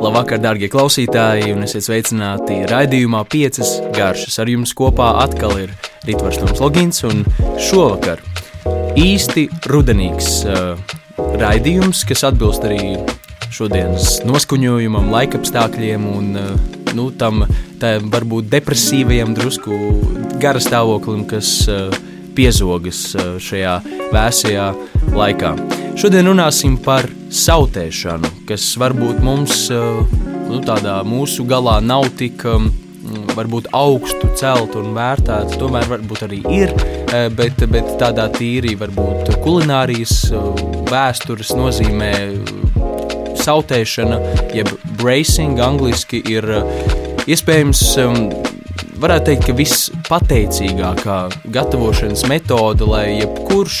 Labvakar, 0.00 0.38
darbie 0.40 0.70
klausītāji, 0.72 1.50
un 1.52 1.66
esiet 1.66 1.84
sveicināti 1.84 2.62
raidījumā 2.70 3.20
piecas 3.28 3.74
garšas. 3.92 4.38
Ar 4.40 4.48
jums 4.48 4.72
kopā 4.76 5.10
atkal 5.20 5.52
ir 5.60 5.74
Ritvars 6.08 6.38
Toms 6.40 6.62
Logins, 6.62 7.02
un 7.04 7.20
šovakar 7.60 8.22
īsti 8.96 9.44
rudenīgs 9.68 10.30
uh, 10.48 10.80
raidījums, 11.42 12.06
kas 12.08 12.24
atbilst 12.30 12.64
arī 12.64 12.94
šodienas 13.52 14.22
noskuņojumam, 14.24 15.10
laikapstākļiem 15.12 16.08
un 16.08 16.32
uh, 16.40 16.54
nu, 16.96 17.10
tam 17.20 17.44
varbūt 17.80 18.48
depresīvajam 18.56 19.36
drusku 19.36 19.82
gara 20.40 20.64
stāvoklim, 20.64 21.26
kas 21.28 21.52
uh, 21.68 21.92
piezogas 22.32 23.04
uh, 23.18 23.36
šajā 23.36 23.76
vēsajā 24.16 24.72
laikā. 25.12 25.54
Šodien 25.98 26.28
runāsim 26.30 26.76
par 26.82 27.08
sautēšanu, 27.34 28.28
kas 28.48 28.64
varbūt 28.80 29.18
mums 29.24 29.66
nu, 29.70 30.60
tādā 30.66 31.00
mūsu 31.06 31.44
galā 31.48 31.78
nav 31.82 32.06
tik 32.18 32.44
varbūt 33.34 33.70
augstu 33.76 34.30
celt 34.38 34.76
un 34.78 34.92
vērtēts, 34.96 35.58
tomēr 35.60 35.88
varbūt 35.90 36.24
arī 36.26 36.40
ir, 36.52 36.74
bet, 37.36 37.62
bet 37.72 37.94
tādā 38.00 38.28
tīri 38.36 38.76
varbūt 38.78 39.32
kulinārijas 39.44 40.30
vēstures 40.90 41.54
nozīmē 41.58 42.12
sautēšana, 43.40 44.20
jeb 44.54 44.70
bracing 45.00 45.60
angliski 45.64 46.22
ir 46.30 46.46
iespējams 47.30 47.82
varētu 49.00 49.30
teikt, 49.30 49.46
ka 49.48 49.56
vispateicīgākā 49.56 51.18
gatavošanas 51.54 52.26
metode, 52.30 52.86
lai 52.88 53.06
jebkurš 53.22 53.80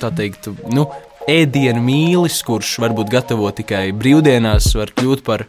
tā 0.00 0.12
teikt, 0.14 0.48
nu, 0.72 0.86
ēdienu 1.26 1.82
mīlis, 1.82 2.38
kurš 2.46 2.76
varbūt 2.82 3.10
gatavo 3.10 3.50
tikai 3.54 3.90
brīvdienās, 3.98 4.70
var 4.78 4.92
kļūt 4.96 5.24
par, 5.26 5.42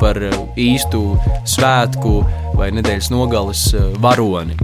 par 0.00 0.20
uh, 0.22 0.36
īstu 0.60 1.02
svētku 1.50 2.20
vai 2.58 2.70
nedēļas 2.76 3.10
nogales 3.14 3.66
uh, 3.74 3.90
varoni. 4.02 4.56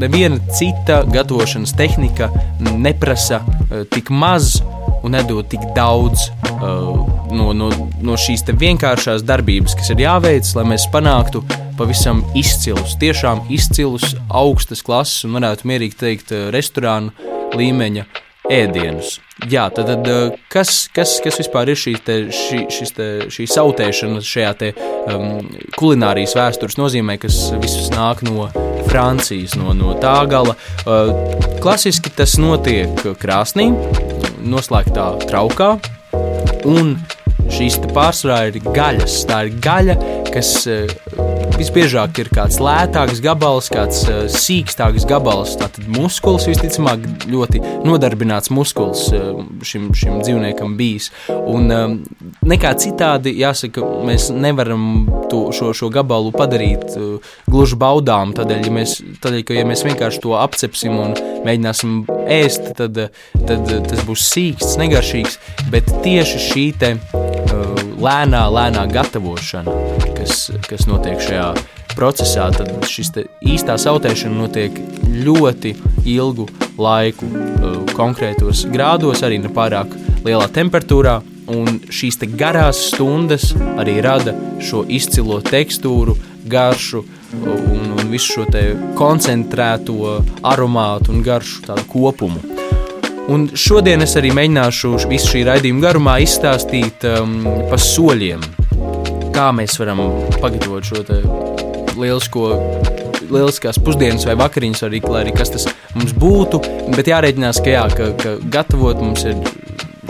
Neviena 0.00 0.40
cita 0.56 1.02
gatavošanas 1.06 1.74
tehnika 1.78 2.30
neprasa 2.74 3.42
uh, 3.44 3.84
tik 3.92 4.10
maz 4.10 4.58
un 5.04 5.14
nedod 5.14 5.46
tik 5.48 5.62
daudz 5.76 6.28
no, 6.60 7.54
no, 7.56 7.70
no 8.04 8.16
šīs 8.20 8.42
vienkāršās 8.44 9.22
darbības, 9.24 9.72
kas 9.78 9.88
ir 9.94 10.02
jāveic, 10.02 10.44
lai 10.58 10.66
mēs 10.74 10.84
panāktu 10.92 11.40
pavisam 11.78 12.20
izcilus, 12.36 12.98
tiešām 13.00 13.46
izcilus, 13.48 14.12
augstas 14.28 14.84
klases 14.84 15.24
un 15.24 15.38
varētu 15.38 15.70
mierīgi 15.70 15.96
teikt 16.02 16.34
restorānu 16.52 17.14
līmeņa 17.56 18.04
ēdienus. 18.50 19.18
Jā, 19.48 19.68
tad, 19.72 19.88
tad 19.88 20.08
eh, 20.10 20.34
kas, 20.52 20.84
kas, 20.92 21.16
kas 21.24 21.38
vispār 21.40 21.70
ir 21.72 21.78
šī, 21.78 21.94
te, 22.04 22.16
šī, 22.34 22.64
šis 22.72 22.92
te, 22.96 23.06
šī 23.32 23.46
sautēšana 23.48 24.20
šajā 24.24 24.50
te, 24.60 24.72
um, 25.08 25.46
kulinārijas 25.78 26.36
vēstures 26.36 26.76
nozīmē, 26.80 27.16
kas 27.22 27.38
viss 27.62 27.88
nāk 27.94 28.24
no 28.26 28.50
Francijas, 28.90 29.56
no, 29.60 29.72
no 29.76 29.94
tā 30.02 30.18
gala. 30.30 30.56
Uh, 30.84 31.14
klasiski 31.62 32.12
tas 32.16 32.36
notiek 32.42 33.00
krāsnī, 33.22 33.70
noslēgtā 34.44 35.06
traukā, 35.30 35.72
un 36.68 36.98
šīs 37.50 37.80
pārsvarā 37.94 38.50
ir 38.50 38.60
gaļas. 38.66 39.22
Tā 39.30 39.44
ir 39.46 39.56
gaļa, 39.64 39.96
kas 40.34 40.52
uh, 40.68 40.84
visbiežāk 41.60 42.22
ir 42.22 42.30
kāds 42.32 42.58
lētāks 42.62 43.20
gabals, 43.24 43.68
kāds 43.72 44.02
uh, 44.08 44.24
sīkstāks 44.32 45.04
gabals. 45.08 45.56
Tātad 45.60 45.88
muskulis 45.92 46.48
visticamāk 46.48 47.26
ļoti 47.30 47.60
nodarbināts 47.84 48.52
muskulis 48.54 49.06
uh, 49.12 49.42
šim, 49.66 49.90
šim 49.96 50.20
dzīvniekam 50.24 50.76
bijis. 50.78 51.10
Un 51.28 51.68
um, 51.74 51.96
nekā 52.48 52.72
citādi, 52.80 53.34
jāsaka, 53.42 53.84
mēs 54.08 54.30
nevaram 54.32 55.06
to, 55.30 55.46
šo, 55.56 55.72
šo 55.76 55.90
gabalu 55.92 56.32
padarīt 56.34 56.96
uh, 56.96 57.32
gluži 57.50 57.78
baudām. 57.80 58.34
Tādēļ, 58.36 58.64
ja 58.66 58.76
mēs, 58.80 58.96
tādēļ, 59.22 59.44
ka 59.46 59.58
ja 59.58 59.66
mēs 59.68 59.84
vienkārši 59.86 60.24
to 60.24 60.36
apcepsim 60.40 60.96
un 60.96 61.16
mēģināsim 61.46 62.00
ēst, 62.40 62.72
tad, 62.78 63.02
tad 63.36 63.74
tas 63.90 64.06
būs 64.08 64.30
sīksts, 64.32 64.78
negaršīgs. 64.80 65.40
Bet 65.72 65.92
tieši 66.06 66.46
šī 66.50 66.66
te, 66.80 66.94
uh, 66.96 67.84
lēnā, 68.00 68.46
lēnā 68.48 68.86
gatavošana, 68.94 70.09
kas, 70.20 70.50
kas 70.68 70.86
notiek 70.88 71.20
šajā 71.22 71.48
procesā, 71.96 72.48
tad 72.54 72.72
šis 72.88 73.12
īstā 73.40 73.76
sautēšana 73.80 74.36
notiek 74.36 74.76
ļoti 75.24 75.74
ilgu 76.08 76.46
laiku, 76.80 77.26
uh, 77.26 77.78
konkrētos 77.96 78.66
grādos, 78.72 79.24
arī 79.26 79.40
ne 79.42 79.52
pārāk 79.52 79.96
lielā 80.26 80.48
temperatūrā. 80.52 81.20
Un 81.50 81.80
šīs 81.90 82.20
garās 82.38 82.78
stundas 82.92 83.48
arī 83.80 83.96
rada 84.04 84.36
šo 84.62 84.84
izcilo 84.86 85.40
tekstūru, 85.42 86.14
garšu 86.46 87.02
un, 87.42 87.90
un 87.96 88.12
visu 88.12 88.36
šo 88.36 88.44
koncentrēto 88.94 90.20
aromātu 90.46 91.10
un 91.10 91.24
garšu 91.26 91.74
kopumu. 91.90 92.38
Un 93.30 93.48
šodien 93.54 94.02
es 94.06 94.14
arī 94.18 94.30
mēģināšu 94.34 94.94
visu 95.10 95.34
šī 95.34 95.44
raidījuma 95.46 95.84
garumā 95.88 96.16
izstāstīt 96.22 97.04
um, 97.10 97.36
pa 97.70 97.78
soļiem, 97.78 98.46
kā 99.40 99.48
mēs 99.56 99.78
varam 99.80 100.02
pagatavot 100.40 100.84
šo 100.84 101.00
lielisko 101.96 102.48
lieliskās 103.30 103.78
pusdienas 103.84 104.24
vai 104.26 104.34
vakariņas, 104.40 104.82
arī, 104.88 105.00
lai 105.06 105.20
arī 105.22 105.32
kas 105.36 105.52
tas 105.54 105.66
mums 105.94 106.12
būtu. 106.18 106.58
Bet 106.96 107.08
jārēķinās, 107.12 107.60
ka, 107.62 107.70
jā, 107.76 107.84
ka, 107.94 108.08
ka 108.18 108.32
gatavot 108.56 108.98
mums 109.00 109.22
ir 109.28 109.38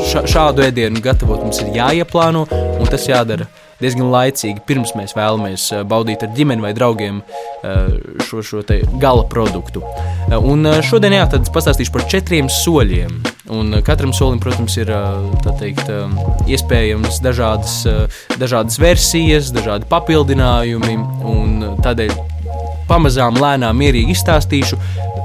šādu 0.00 0.64
ēdienu, 0.64 1.02
gatavot 1.04 1.42
mums 1.44 1.60
ir 1.60 1.74
jāieplāno, 1.76 2.46
un 2.50 2.88
tas 2.88 3.04
jādara 3.10 3.46
diezgan 3.80 4.10
laicīgi, 4.12 4.62
pirms 4.68 4.94
mēs 4.98 5.16
vēlamies 5.16 5.66
eh, 5.74 5.84
baudīt 5.88 6.24
ar 6.24 6.32
ģimeni 6.36 6.64
vai 6.64 6.72
draugiem 6.76 7.20
eh, 7.20 7.98
šo, 8.28 8.44
šo 8.44 8.62
gala 9.00 9.26
produktu. 9.30 9.82
Eh, 10.28 10.36
un 10.36 10.68
šodien 10.86 11.16
jā, 11.16 11.26
pastāstīšu 11.52 11.94
par 11.94 12.06
četriem 12.10 12.50
soļiem. 12.52 13.20
Un 13.50 13.80
katram 13.82 14.12
solim, 14.14 14.38
protams, 14.38 14.76
ir 14.78 14.92
teikt, 15.58 15.88
iespējams 16.46 17.18
dažādas, 17.24 17.80
dažādas 18.38 18.78
versijas, 18.78 19.50
dažādi 19.50 19.88
papildinājumi. 19.90 20.94
Tādēļ 21.82 22.14
pamazām, 22.86 23.40
lēnām, 23.42 23.74
mierīgi 23.82 24.14
izstāstīšu. 24.14 24.78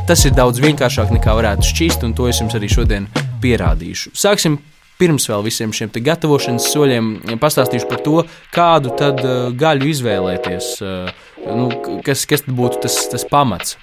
Tas 0.09 0.25
ir 0.25 0.33
daudz 0.38 0.57
vienkāršāk 0.61 1.13
nekā 1.13 1.38
varētu 1.38 1.69
šķist, 1.69 2.07
un 2.07 2.17
to 2.17 2.25
es 2.31 2.41
jums 2.41 2.57
arī 2.57 2.71
šodien 2.71 3.05
pierādīšu. 3.45 4.15
Sāksim 4.17 4.57
pirms 5.00 5.28
vēl 5.29 5.45
visiem 5.45 5.73
šiem 5.75 5.94
gatavošanas 6.06 6.69
soļiem 6.72 7.11
pastāstīšu 7.41 7.89
par 7.89 8.03
to, 8.06 8.23
kādu 8.56 8.94
tad 9.00 9.22
uh, 9.23 9.50
gaļu 9.56 9.91
izvēlēties, 9.91 10.72
uh, 10.83 11.11
nu, 11.45 11.69
kas, 12.06 12.25
kas 12.29 12.45
būtu 12.47 12.85
tas, 12.85 12.97
tas 13.11 13.28
pamats, 13.29 13.78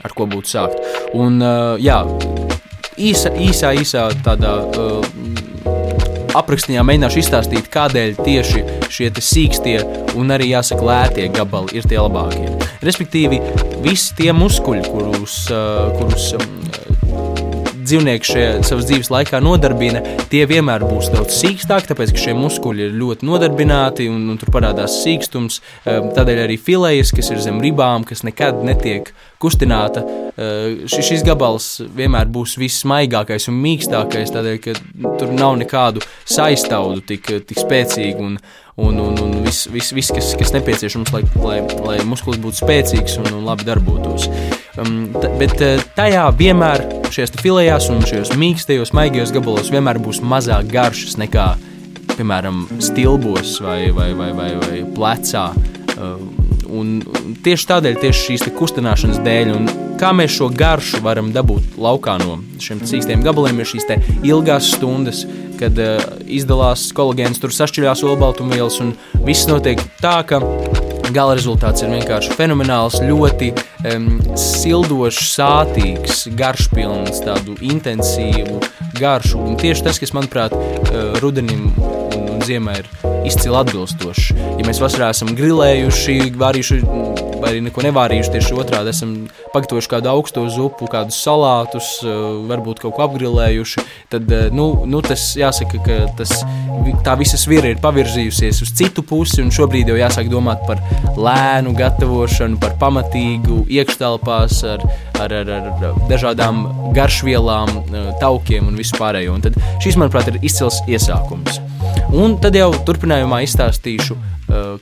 ar 0.00 0.16
ko 0.16 0.26
būtu 0.30 0.54
sākt. 0.54 0.80
Un, 1.16 1.42
jā, 1.82 2.00
īsa, 2.96 3.32
īsā, 3.36 3.74
īsā 3.78 4.08
tādā 4.24 4.56
aprakstījā 6.38 6.82
mēģināšu 6.86 7.20
izstāstīt, 7.22 7.70
kādēļ 7.72 8.14
tieši 8.20 8.62
šie 8.92 9.10
sīkstie 9.18 9.76
un 10.18 10.32
arī 10.34 10.50
jāsaka 10.52 10.86
lētie 10.86 11.26
gabali 11.34 11.78
ir 11.78 11.88
tie 11.90 11.98
labākie. 12.00 12.52
Respektīvi, 12.86 13.40
visi 13.84 14.14
tie 14.18 14.32
muskuļi, 14.36 14.86
kurus, 14.88 15.42
kurus 15.98 16.30
dzīvnieki 17.90 18.30
šajā 18.32 18.50
savas 18.66 18.86
dzīves 18.88 19.10
laikā 19.12 19.40
nodarbina, 19.42 20.02
tie 20.32 20.44
vienmēr 20.50 20.84
būs 20.86 21.10
daudz 21.12 21.36
sīkstāki, 21.40 21.90
tāpēc 21.90 22.14
ka 22.14 22.24
šie 22.24 22.36
muskuļi 22.38 22.86
ir 22.86 22.96
ļoti 23.00 23.26
nodarbināti 23.26 24.06
un, 24.12 24.28
un 24.32 24.38
tur 24.40 24.52
parādās 24.54 25.00
sīkstums. 25.02 25.60
Ehm, 25.84 26.12
tādēļ 26.16 26.44
arī 26.46 26.58
filējas, 26.60 27.12
kas 27.16 27.32
ir 27.34 27.42
zem 27.42 27.60
ribām, 27.64 28.06
kas 28.06 28.22
nekad 28.26 28.62
netiek 28.66 29.10
kustināta, 29.40 30.02
ehm, 30.36 30.86
šis 30.90 31.24
gabals 31.26 31.80
vienmēr 31.96 32.30
būs 32.32 32.56
vissmaigākais 32.60 33.48
un 33.50 33.60
mīkstākais, 33.64 34.32
tādēļ 34.34 34.58
ka 34.64 34.74
tur 35.20 35.32
nav 35.36 35.56
nekādu 35.60 36.04
saistaudu 36.28 37.04
tik, 37.12 37.32
tik 37.48 37.62
spēcīgu. 37.62 38.26
Un, 38.26 38.38
un, 38.80 38.98
un, 39.02 39.18
un 39.20 39.32
viss, 39.44 39.66
vis, 39.68 39.90
vis, 39.92 40.08
kas, 40.14 40.30
kas 40.40 40.54
nepieciešams, 40.54 41.12
lai, 41.12 41.20
lai, 41.42 41.58
lai 41.84 41.98
muskulis 42.08 42.40
būtu 42.40 42.62
spēcīgs 42.62 43.18
un, 43.20 43.28
un 43.36 43.44
labi 43.44 43.66
darbotos. 43.68 44.28
Um, 44.80 45.10
bet 45.40 45.56
uh, 45.60 45.82
tajā 45.98 46.24
vienmēr 46.38 46.86
šajās 47.12 47.34
filējās 47.42 47.90
un 47.92 48.04
šajos 48.08 48.32
mīkstajos, 48.40 48.94
maigajos 48.96 49.34
gabalos 49.36 49.72
vienmēr 49.74 50.00
būs 50.00 50.22
mazāk 50.24 50.70
garšas 50.72 51.18
nekā, 51.20 51.50
piemēram, 52.14 52.66
stilbos 52.80 53.58
vai, 53.64 53.90
vai, 53.96 54.12
vai, 54.16 54.32
vai, 54.36 54.52
vai 54.64 54.84
plecā. 54.96 55.50
Uh, 55.98 56.39
un 56.76 56.98
tieši 57.44 57.68
tādēļ, 57.70 58.00
tieši 58.02 58.26
šīs 58.26 58.46
kustināšanas 58.56 59.20
dēļ, 59.24 59.52
un 59.56 59.68
kā 60.00 60.12
mēs 60.16 60.36
šo 60.38 60.50
garšu 60.54 61.02
varam 61.04 61.30
dabūt 61.34 61.76
laukā 61.80 62.16
no 62.22 62.38
šiem 62.62 62.82
sīkstiem 62.88 63.24
gabaliem, 63.26 63.60
ir 63.60 63.68
šīs 63.68 63.88
ilgās 64.26 64.72
stundas, 64.76 65.24
kad 65.60 65.76
uh, 65.80 66.00
izdalās 66.24 66.88
kolagēns, 66.96 67.40
tur 67.42 67.52
sašķeļās 67.54 68.04
olbaltumvielas, 68.08 68.80
un 68.84 68.94
viss 69.26 69.48
notiek 69.50 69.82
tā, 70.00 70.20
ka 70.28 70.40
Gala 71.10 71.34
rezultāts 71.34 71.82
ir 71.82 71.90
vienkārši 71.90 72.36
fenomenāls, 72.38 73.00
ļoti 73.02 73.50
um, 73.90 74.06
sildošs, 74.38 75.32
sātīgs, 75.34 76.28
garšpilns, 76.38 77.24
tādu 77.26 77.58
intensīvu 77.66 78.60
garšu. 79.00 79.42
Un 79.42 79.58
tieši 79.58 79.88
tas, 79.88 79.98
kas 79.98 80.14
manuprāt, 80.14 80.54
uh, 80.54 81.16
rudenim 81.18 81.72
un, 81.74 82.28
un 82.36 82.44
ziemai 82.46 82.78
ir 82.84 83.09
izcili 83.28 83.56
atbilstošs. 83.60 84.30
Ja 84.58 84.66
mēs 84.66 84.82
vasarā 84.82 85.10
esam 85.14 85.34
grilējuši, 85.36 86.20
vārījuši 86.40 86.82
vai 87.40 87.54
arī 87.54 87.62
neko 87.64 87.84
nevārījuši, 87.84 88.32
tieši 88.34 88.56
otrādi 88.60 88.92
esam 88.92 89.14
pagatavojuši 89.54 89.90
kādu 89.90 90.10
augsto 90.12 90.44
zupu, 90.52 90.88
kādus 90.90 91.20
salātus, 91.24 91.88
varbūt 92.50 92.82
kaut 92.84 92.96
ko 92.96 93.06
apgrilējuši, 93.06 93.84
tad 94.12 94.30
nu, 94.56 94.68
nu, 94.88 95.00
tas 95.04 95.30
jāsaka, 95.38 95.80
ka 95.86 95.98
tas, 96.20 96.34
tā 97.06 97.16
visa 97.20 97.40
svira 97.40 97.72
ir 97.72 97.80
pavirzījusies 97.82 98.62
uz 98.64 98.74
citu 98.76 99.04
pusi, 99.06 99.40
un 99.44 99.52
šobrīd 99.54 99.90
jau 99.90 99.98
jāsāk 99.98 100.30
domāt 100.32 100.62
par 100.68 100.82
lēnu 101.16 101.74
gatavošanu, 101.78 102.60
par 102.60 102.76
pamatīgu 102.82 103.64
iekštelpās 103.80 104.60
ar, 104.74 104.84
ar, 105.22 105.36
ar, 105.40 105.52
ar 105.56 105.98
dažādām 106.12 106.66
garšvielām, 106.96 107.74
taukiem 108.20 108.68
un 108.70 108.78
vispārējo. 108.80 109.36
Un 109.36 109.48
tad 109.48 109.58
šis, 109.82 109.98
manuprāt, 110.00 110.32
ir 110.32 110.40
izcils 110.44 110.82
iesākums. 110.90 111.60
Un 112.10 112.34
tad 112.42 112.56
jau 112.58 112.72
turpinājumā 112.86 113.44
izstāstīšu, 113.46 114.16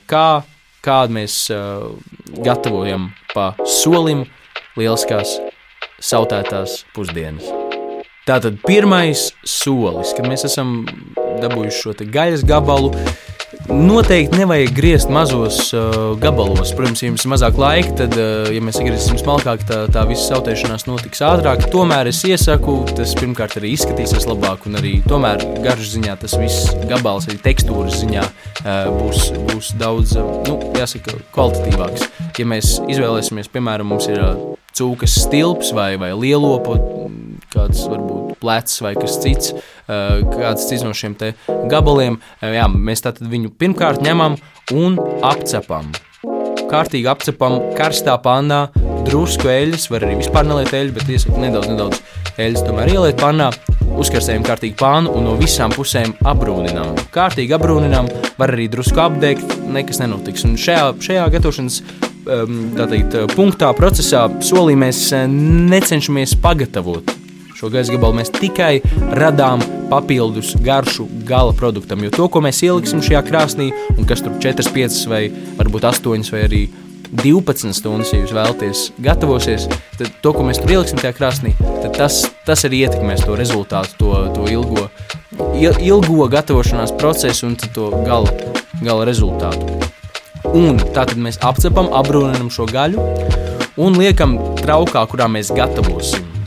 kā 0.09 0.27
kādu 0.85 1.17
mēs 1.19 1.35
uh, 1.53 1.91
gatavojam 2.45 3.11
pa 3.35 3.51
solim 3.69 4.25
lieliskās 4.79 5.35
sautētās 6.01 6.83
pusdienas. 6.97 7.45
Tātad 8.29 8.57
pirmais 8.65 9.29
solis, 9.45 10.15
kad 10.17 10.29
mēs 10.29 10.47
esam 10.49 10.87
dabūjuši 11.43 11.83
šo 11.83 11.95
gaļas 12.17 12.47
gabalu, 12.49 12.95
Noteikti 13.69 14.39
nevajag 14.41 14.71
griezt 14.73 15.11
mazos 15.13 15.75
uh, 15.77 16.17
gabalos. 16.21 16.71
Protams, 16.73 17.03
ja 17.03 17.11
jums 17.11 17.27
ir 17.27 17.33
mazāk 17.35 17.59
laika, 17.61 17.91
tad, 18.01 18.15
uh, 18.17 18.49
ja 18.49 18.63
mēs 18.65 18.79
iegriezīsim 18.81 19.19
smalkāk, 19.21 19.67
tā, 19.69 19.83
tā 19.93 20.07
visa 20.09 20.25
sautēšanās 20.31 20.87
notiks 20.89 21.21
ātrāk. 21.25 21.67
Tomēr 21.73 22.09
es 22.09 22.23
iesaku, 22.25 22.79
tas 22.97 23.13
pirmkārt 23.19 23.59
arī 23.61 23.75
izskatīsies 23.77 24.25
labāk, 24.31 24.65
un 24.71 24.81
arī 24.81 24.95
tomēr 25.05 25.45
garšas 25.61 25.93
ziņā 25.99 26.17
tas 26.23 26.39
viss 26.41 26.73
gabals, 26.89 27.29
arī 27.29 27.37
tekstūras 27.45 28.01
ziņā 28.01 28.25
uh, 28.25 28.89
būs, 29.03 29.29
būs 29.53 29.75
daudz, 29.77 30.17
uh, 30.17 30.33
nu, 30.49 30.57
jāsaka, 30.79 31.19
kvalitatīvāks. 31.37 32.09
Ja 32.41 32.49
mēs 32.49 32.79
izvēlēsimies, 32.89 33.53
piemēram, 33.53 33.93
mums 33.93 34.09
ir 34.09 34.23
uh, 34.25 34.57
cūkas 34.81 35.21
stilps 35.27 35.75
vai, 35.77 35.93
vai 36.01 36.15
lielopu, 36.17 36.81
kāds 37.53 37.85
varbūt 37.89 38.37
plecs 38.43 38.81
vai 38.85 38.95
kas 38.99 39.19
cits, 39.23 39.55
kāds 39.89 40.69
cits 40.69 40.85
no 40.87 40.93
šiem 40.97 41.17
gabaliem. 41.71 42.21
Jā, 42.43 42.69
mēs 42.69 43.05
tātad 43.07 43.31
viņu 43.31 43.55
pirmkārt 43.59 44.05
ņemam 44.05 44.37
un 44.75 45.01
apcepam. 45.27 45.91
Kārtīgi 46.69 47.09
apcepam 47.09 47.63
karstā 47.79 48.19
pannā, 48.21 48.67
drusku 49.07 49.49
eļļas, 49.49 49.87
var 49.89 50.05
arī 50.05 50.19
vispār 50.19 50.45
neliet 50.45 50.75
eļļu, 50.77 50.95
bet 50.99 51.13
iesaku 51.15 51.41
nedaudz, 51.41 51.71
nedaudz 51.71 52.03
eļļas 52.37 52.65
tomēr 52.67 52.93
ieliet 52.93 53.23
pannā, 53.23 53.47
uzkarsējam 53.99 54.45
kārtīgi 54.45 54.77
pānu 54.77 55.15
un 55.17 55.25
no 55.31 55.37
visām 55.41 55.73
pusēm 55.73 56.13
apbrūninām. 56.29 56.99
Kārtīgi 57.15 57.57
apbrūninām, 57.57 58.11
var 58.37 58.53
arī 58.53 58.69
drusku 58.69 59.01
apdegt, 59.01 59.57
nekas 59.65 60.03
nenotiks. 60.05 60.45
Un 60.45 60.59
šajā, 60.61 60.91
šajā 61.09 61.25
gatavošanas 61.39 61.81
teikt, 62.93 63.17
punktā, 63.33 63.73
procesā, 63.79 64.27
solī 64.45 64.77
mēs 64.77 65.07
necenšamies 65.33 66.37
pagatavot 66.45 67.18
šo 67.59 67.71
gaisa 67.75 67.91
gabalu 67.91 68.21
mēs 68.21 68.31
tikai 68.31 68.79
radām 69.19 69.63
papildus 69.91 70.53
garšu 70.63 71.09
gala 71.27 71.55
produktam. 71.57 72.05
Jo 72.07 72.13
to, 72.15 72.29
ko 72.31 72.43
mēs 72.45 72.61
ieliksim 72.63 73.01
šajā 73.03 73.23
krāsnī, 73.27 73.73
un 73.97 74.07
kas 74.07 74.23
tur 74.23 74.37
4, 74.39 74.69
5 74.75 74.99
vai 75.11 75.25
varbūt 75.59 75.89
8 75.91 76.31
vai 76.35 76.45
arī 76.47 76.61
12 77.09 77.73
stundas, 77.75 78.13
ja 78.13 78.21
jūs 78.21 78.35
vēlaties 78.37 78.85
gatavosies, 79.03 79.67
tad 79.97 80.13
to, 80.23 80.35
ko 80.37 80.45
mēs 80.47 80.61
tur 80.63 80.77
ieliksim 80.77 81.01
tajā 81.01 81.17
krāsnī, 81.17 81.55
tas, 81.97 82.21
tas 82.47 82.65
arī 82.69 82.85
ietekmēs 82.85 83.27
to 83.27 83.35
rezultātu, 83.39 83.97
to, 83.99 84.15
to 84.37 84.47
ilgo, 84.53 84.87
ilgo 85.59 86.31
gatavošanās 86.31 86.95
procesu 87.01 87.49
un 87.49 87.59
to 87.59 87.91
gala, 88.07 88.31
gala 88.85 89.09
rezultātu. 89.09 89.81
Un 90.55 90.79
tātad 90.95 91.19
mēs 91.19 91.41
apcepam, 91.43 91.91
apbrūnam 91.97 92.53
šo 92.55 92.69
gaļu 92.71 93.03
un 93.83 93.99
liekam 93.99 94.39
traukā, 94.63 95.09
kurā 95.11 95.27
mēs 95.33 95.51
gatavosim 95.57 96.38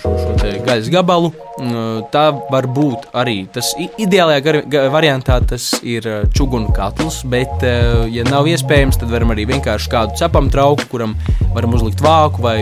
šo, 0.00 0.12
šo, 0.18 0.50
gaļas 0.66 0.90
gabalu. 0.92 1.30
Mm, 1.60 2.06
tā 2.12 2.24
var 2.52 2.68
būt 2.70 3.10
arī 3.20 3.42
tas 3.52 3.72
ideālajā 3.78 4.62
variantā, 4.92 5.40
tas 5.44 5.72
ir 5.84 6.06
čūnu 6.36 6.72
katls, 6.76 7.20
bet, 7.30 7.64
ja 8.12 8.26
nav 8.28 8.48
iespējams, 8.50 9.00
tad 9.00 9.12
varam 9.12 9.34
arī 9.34 9.46
vienkārši 9.50 9.92
kādu 9.92 10.16
cepam 10.20 10.50
trauku, 10.52 10.88
kuram 10.92 11.16
varam 11.54 11.76
uzlikt 11.76 12.02
vāku 12.04 12.44
vai 12.44 12.56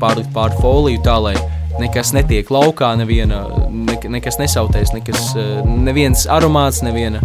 pārlikt 0.00 0.30
pāri 0.34 0.62
foliju 0.62 1.02
tā, 1.06 1.18
lai 1.28 1.36
nekas 1.78 2.12
netiek 2.16 2.48
laukā, 2.50 2.92
neviena, 2.98 3.42
ne, 3.70 3.98
nekas 4.18 4.38
nesautēs, 4.40 4.94
nekas, 4.96 5.32
neviens 5.66 6.26
aromāts, 6.30 6.82
neviena 6.86 7.22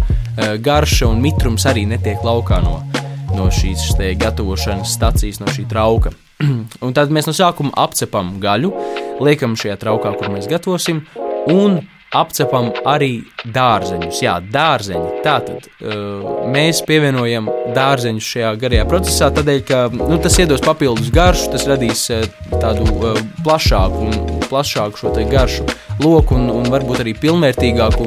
garša 0.63 1.09
un 1.09 1.21
mitrums 1.23 1.67
arī 1.69 1.85
netiek 1.89 2.25
laukā 2.25 2.61
no, 2.65 2.79
no 3.37 3.49
šīs 3.53 3.93
gatavošanas 4.21 4.97
stacijas, 4.97 5.41
no 5.43 5.49
šī 5.53 5.67
trauka. 5.69 6.13
Un 6.83 6.95
tad 6.95 7.13
mēs 7.13 7.29
no 7.29 7.35
sākuma 7.37 7.73
apcepam 7.85 8.37
gaļu, 8.43 8.73
liekam 9.23 9.57
šajā 9.59 9.79
traukā, 9.81 10.15
kur 10.19 10.31
mēs 10.33 10.49
gatavosim, 10.51 11.03
un 11.51 11.81
apcepam 12.13 12.69
arī 12.87 13.23
dārzeņus. 13.53 14.21
Jā, 14.23 14.37
dārzeņi. 14.53 15.21
Tātad 15.25 15.65
uh, 15.65 16.45
mēs 16.53 16.83
pievienojam 16.87 17.49
dārzeņus 17.75 18.29
šajā 18.35 18.51
garajā 18.61 18.87
procesā, 18.89 19.29
tādēļ, 19.33 19.61
ka 19.67 19.83
nu, 19.95 20.19
tas 20.21 20.37
iedos 20.41 20.63
papildus 20.65 21.09
garšu, 21.13 21.49
tas 21.55 21.65
radīs 21.69 22.05
uh, 22.13 22.25
tādu 22.53 22.85
uh, 22.99 23.21
plašāku 23.45 24.03
un 24.07 24.43
plašāku 24.45 25.01
šo 25.01 25.13
garšu 25.31 25.65
loku 26.03 26.37
un, 26.37 26.49
un 26.53 26.69
varbūt 26.73 27.01
arī 27.03 27.13
pilnvērtīgāku. 27.17 28.05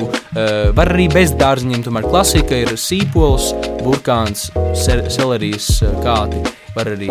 Var 0.76 0.90
arī 0.92 1.06
bez 1.10 1.32
dārziņiem, 1.38 1.84
tomēr 1.86 2.06
klasika 2.10 2.58
ir 2.60 2.74
sīpols, 2.78 3.52
burkāns, 3.80 4.50
selerijas 4.76 5.70
kāti 6.04 6.42
var 6.76 6.90
arī 6.92 7.08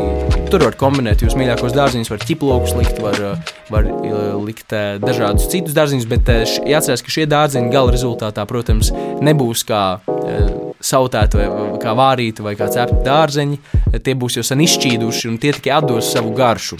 tur 0.52 0.64
var 0.68 0.78
kombinēt 0.80 1.26
jūs 1.26 1.36
mīļākos 1.40 1.76
dārziņus, 1.76 2.12
var 2.14 2.26
ķiplokus 2.30 2.76
likt, 2.78 3.02
var, 3.04 3.22
var 3.74 3.90
likt 4.46 4.76
dažādus 5.04 5.50
citus 5.52 5.76
dārziņus, 5.78 6.10
bet 6.12 6.32
jāatcerās, 6.70 7.04
ka 7.06 7.16
šie 7.18 7.26
dārziņi 7.32 7.74
gala 7.74 7.96
rezultātā, 7.96 8.46
protams, 8.50 8.94
nebūs 9.26 9.66
kā 9.68 9.84
sautēti 10.86 11.42
vai 11.42 11.48
kā 11.82 11.96
vārīti 11.98 12.46
vai 12.46 12.56
kā 12.60 12.70
cepti 12.72 13.02
dārzeņi, 13.06 13.62
tie 14.06 14.18
būs 14.18 14.40
jau 14.40 14.46
sen 14.46 14.62
izšķīduši 14.66 15.32
un 15.32 15.40
tie 15.42 15.56
tikai 15.56 15.80
atdos 15.80 16.14
savu 16.14 16.36
garšu. 16.38 16.80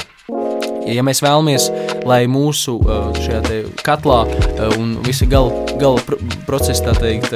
Ja 0.86 1.02
mēs 1.06 1.22
vēlamies, 1.24 1.68
lai 2.06 2.26
mūsu 2.30 2.76
šajā 3.18 3.62
katlā 3.86 4.20
un 4.78 4.96
visa 5.06 5.26
gala, 5.30 5.66
gala 5.82 6.02
procesa 6.46 6.94
teikt, 7.00 7.34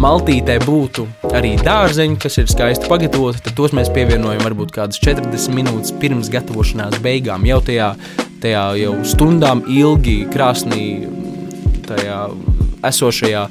maltītē 0.00 0.56
būtu 0.64 1.04
arī 1.36 1.54
dārzeņi, 1.60 2.16
kas 2.22 2.40
ir 2.40 2.48
skaisti 2.50 2.88
pagatavoti, 2.88 3.44
tad 3.44 3.56
tos 3.58 3.76
mēs 3.76 3.92
pievienojam 3.92 4.44
varbūt 4.46 4.72
kādas 4.78 5.00
40 5.04 5.52
minūtes 5.56 5.92
pirms 6.00 6.32
gatavošanās 6.32 6.96
beigām. 7.04 7.44
Jau 7.48 7.60
tajā, 7.68 7.92
tajā 8.44 8.64
jau 8.80 8.96
stundām 9.04 9.64
ilgi 9.68 10.22
krāsnī 10.32 10.86
tajā 11.86 12.20
esošajā 12.86 13.46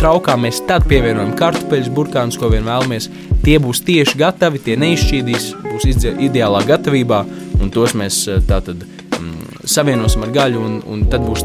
traukā 0.00 0.34
mēs 0.40 0.60
tad 0.68 0.86
pievienojam 0.90 1.34
kartupeļus, 1.38 1.92
burkānus, 1.94 2.38
ko 2.40 2.50
vien 2.52 2.66
vēlamies. 2.66 3.08
Tie 3.44 3.58
būs 3.62 3.82
tieši 3.86 4.18
gatavi, 4.20 4.60
tie 4.66 4.76
neizšķīdīs, 4.80 5.50
būs 5.62 5.86
ideālā 6.26 6.64
gatavībā 6.66 7.22
un 7.60 7.72
tos 7.74 7.94
mēs 7.98 8.24
eh, 8.28 8.42
tātad 8.48 8.84
mm, 8.84 9.64
savienosim 9.68 10.26
ar 10.26 10.34
gaļu, 10.34 10.62
un, 10.64 10.78
un 10.90 11.04
tad 11.10 11.26
būs 11.26 11.44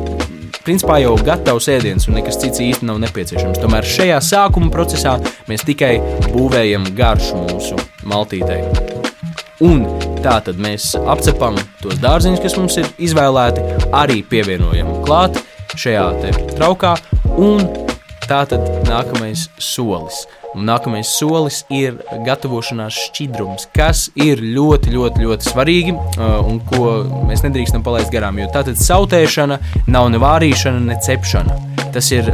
principā 0.65 0.99
jau 1.01 1.15
gatavs 1.25 1.69
ēdiens, 1.71 2.07
un 2.09 2.19
nekas 2.19 2.39
cits 2.41 2.61
īsti 2.63 2.87
nav 2.89 2.99
nepieciešams. 3.05 3.61
Tomēr 3.61 3.87
šajā 3.87 4.19
sākuma 4.21 4.71
procesā 4.73 5.17
mēs 5.49 5.65
tikai 5.67 5.95
būvējam 6.29 6.91
garšu 6.97 7.43
mūsu 7.47 7.79
maltītei. 8.09 8.61
Un 9.65 9.83
tā 10.23 10.37
tad 10.45 10.59
mēs 10.61 10.93
apcepam 10.99 11.57
tos 11.81 11.97
dārziņus, 12.03 12.43
kas 12.43 12.55
mums 12.59 12.77
ir 12.79 12.87
izvēlēti, 13.09 13.65
arī 13.95 14.21
pievienojam 14.23 15.01
klāt 15.07 15.41
šajā 15.79 16.05
traukā, 16.55 16.95
un 17.35 17.65
tā 18.29 18.43
tad 18.49 18.69
nākamais 18.87 19.49
solis– 19.59 20.25
Un 20.57 20.65
nākamais 20.65 21.05
solis 21.13 21.59
ir 21.69 21.99
gatavošanās 22.25 22.95
šķidrums, 23.09 23.67
kas 23.75 24.07
ir 24.17 24.41
ļoti, 24.41 24.93
ļoti, 24.95 25.25
ļoti 25.27 25.49
svarīgi 25.51 25.91
uh, 25.93 26.39
un 26.41 26.57
ko 26.65 27.03
mēs 27.29 27.43
nedrīkstam 27.45 27.83
palaist 27.85 28.09
garām. 28.13 28.39
Jo 28.41 28.47
tātad 28.53 28.79
sautēšana 28.81 29.59
nav 29.93 30.09
ne 30.09 30.21
vārīšana, 30.21 30.81
ne 30.87 30.97
cepšana. 31.05 31.57
Tas 31.93 32.09
ir 32.15 32.31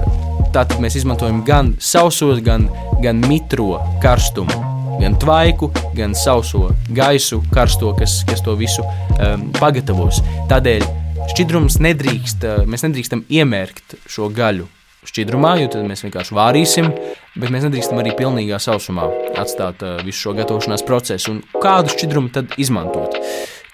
tātad 0.56 0.80
mēs 0.84 0.96
izmantojam 1.02 1.42
gan 1.48 1.74
sausos, 1.84 2.40
gan, 2.46 2.70
gan 3.04 3.20
mitro 3.28 3.82
karstumu. 4.04 4.64
Gan 5.02 5.18
tvaiku, 5.20 5.68
gan 5.98 6.16
sauso 6.16 6.70
gaisu, 6.96 7.42
karsto, 7.52 7.92
kas, 8.00 8.22
kas 8.30 8.40
to 8.46 8.56
visu 8.56 8.86
um, 8.86 9.50
pagatavos. 9.60 10.22
Tādēļ 10.48 10.88
šķidrums 11.34 11.82
nedrīkst, 11.84 12.48
uh, 12.48 12.64
mēs 12.64 12.88
nedrīkstam 12.88 13.28
iemērkt 13.28 14.00
šo 14.08 14.32
gaļu 14.32 14.72
šķidrumā, 15.10 15.56
jo 15.62 15.70
tad 15.74 15.86
mēs 15.90 16.06
vienkārši 16.06 16.36
vārīsim, 16.38 16.90
bet 17.38 17.54
mēs 17.54 17.68
nedrīkstam 17.68 18.02
arī 18.02 18.16
pilnīgā 18.18 18.60
sausumā 18.62 19.08
atstāt 19.42 19.84
uh, 19.86 20.00
visu 20.06 20.28
šo 20.28 20.36
gatavošanās 20.40 20.86
procesu. 20.88 21.38
Un 21.38 21.62
kādu 21.64 21.94
šķidrumu 21.96 22.34
tad 22.36 22.56
izmantot? 22.62 23.18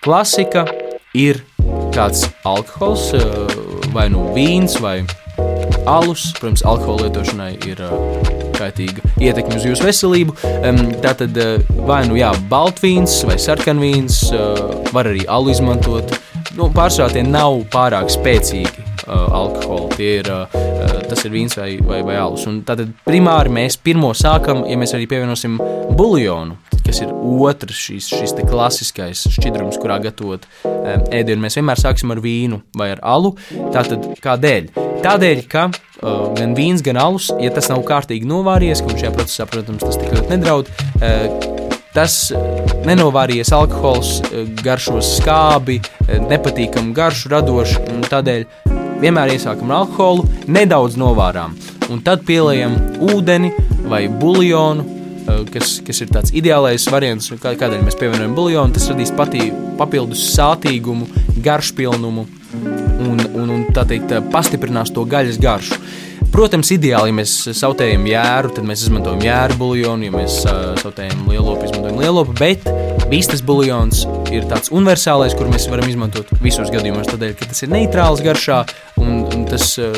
Klasika 0.03 0.65
ir 1.17 1.43
kāds 1.95 2.27
alkohols, 2.47 3.11
uh, 3.17 3.57
vai 3.95 4.07
nu 4.13 4.29
vīns, 4.35 4.79
vai 4.83 5.01
alus. 5.89 6.31
Protams, 6.39 6.65
alkohola 6.67 7.07
lietošanai 7.07 7.53
ir 7.69 7.81
kaitīga 8.61 9.13
ietekme 9.21 9.57
uz 9.57 9.65
jūsu 9.65 9.88
veselību. 9.88 10.35
Tātad 11.03 11.38
vai 11.88 12.03
nu 12.09 12.19
jā, 12.19 12.31
baltvīns 12.51 13.21
vai 13.27 13.39
sarkanvīns, 13.41 14.23
var 14.93 15.09
arī 15.09 15.25
alu 15.31 15.53
izmantot. 15.53 16.13
Nu, 16.57 16.67
pārsvarā 16.73 17.15
tie 17.15 17.23
nav 17.23 17.61
pārāk 17.71 18.09
spēcīgi 18.11 18.81
uh, 18.83 19.27
alkoholu. 19.31 19.88
Tie 19.95 20.17
ir, 20.19 20.27
uh, 20.27 20.80
tas 21.10 21.25
ir 21.25 21.33
vīns 21.33 21.57
vai, 21.60 21.75
vai, 21.86 22.01
vai 22.05 22.17
alus. 22.21 22.48
Un 22.50 22.62
tātad 22.67 22.91
primāri 23.07 23.53
mēs 23.53 23.79
pirmo 23.81 24.12
sākam, 24.17 24.65
ja 24.69 24.77
mēs 24.79 24.95
arī 24.98 25.07
pievienosim 25.12 25.57
buļļonu, 25.98 26.57
kas 26.86 27.01
ir 27.03 27.12
otrs 27.12 27.81
šis, 27.88 28.10
šis 28.12 28.36
klasiskais 28.50 29.25
šķidrums, 29.36 29.79
kurā 29.81 30.00
gatavot 30.03 30.48
ēdienu. 30.63 31.41
Mēs 31.45 31.60
vienmēr 31.60 31.81
sāksim 31.81 32.13
ar 32.13 32.21
vīnu 32.24 32.62
vai 32.77 32.91
ar 32.95 33.03
alu. 33.13 33.36
Tātad 33.74 34.12
kādēļ? 34.24 34.71
Tādēļ, 35.01 35.45
ka 35.50 35.67
uh, 35.71 36.27
gan 36.38 36.53
vīns, 36.57 36.83
gan 36.86 37.00
alus, 37.01 37.31
ja 37.41 37.50
tas 37.53 37.71
nav 37.71 37.81
kārtīgi 37.88 38.27
novāries, 38.29 38.83
un 38.86 38.93
šajā 38.93 39.15
procesā, 39.15 39.48
protams, 39.50 39.81
tas 39.81 39.98
tik 39.98 40.13
ļoti 40.13 40.36
nedraud, 40.36 40.69
uh, 41.01 41.71
tas 41.95 42.17
nenovārījies 42.88 43.51
alkohols, 43.55 44.21
garšos 44.63 45.17
skābi, 45.17 45.81
nepatīkamu 46.29 46.95
garšu 46.95 47.31
radoši, 47.33 47.81
tādēļ 48.07 48.45
vienmēr 49.01 49.36
iesākam 49.36 49.72
ar 49.72 49.84
alkoholu, 49.84 50.27
nedaudz 50.51 50.98
novārām, 51.01 51.55
un 51.91 52.01
tad 52.05 52.25
pieliekam 52.27 52.77
ūdeni 53.12 53.51
vai 53.89 54.05
buļļonu, 54.22 54.86
eh, 55.22 55.41
kas, 55.53 55.79
kas 55.86 56.03
ir 56.03 56.13
tāds 56.13 56.36
ideālais 56.38 56.86
variants, 56.91 57.31
kādēļ 57.31 57.81
mēs 57.88 57.98
pievienojam 58.00 58.38
buļļonu. 58.38 58.77
Tas 58.77 58.89
radīs 58.91 59.13
patī, 59.17 59.50
papildus 59.79 60.24
sātīgumu, 60.36 61.10
garšpilnumu 61.41 62.27
un, 63.10 63.20
un, 63.34 63.50
un 63.50 63.67
tā 63.74 63.86
teikt, 63.89 64.13
pastiprinās 64.31 64.93
to 64.93 65.05
gaļas 65.05 65.41
garšu. 65.41 65.81
Protams, 66.31 66.70
ideāli, 66.72 67.12
ja 67.12 67.15
mēs 67.17 67.31
sautējam 67.60 68.05
jēru, 68.08 68.53
tad 68.55 68.67
mēs 68.67 68.86
izmantojam 68.86 69.20
jēru 69.25 69.58
buļļonu, 69.60 70.08
ja 70.08 70.13
mēs 70.13 70.38
uh, 70.46 70.62
sautējam 70.79 71.25
lielopu, 71.27 71.67
izmantojam 71.67 72.00
lielopu, 72.00 72.38
bet 72.39 72.70
vistas 73.12 73.41
buļļons 73.44 74.06
ir 74.32 74.46
tāds 74.50 74.72
universālais, 74.72 75.36
kur 75.38 75.50
mēs 75.51 75.68
varam 75.72 75.89
izmantot 75.91 76.30
visos 76.44 76.72
gadījumos, 76.72 77.10
tādēļ, 77.12 77.34
ka 77.39 77.50
tas 77.51 77.65
ir 77.65 77.72
neitrāls 77.74 78.24
garšā 78.24 78.62
un, 79.01 79.25
un 79.27 79.44
tas 79.50 79.74
uh, 79.82 79.98